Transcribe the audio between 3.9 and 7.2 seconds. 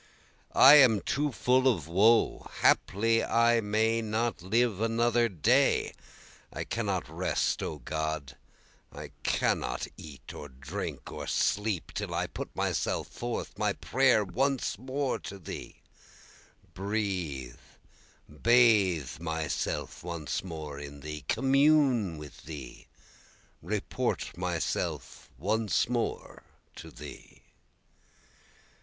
not live another day; I cannot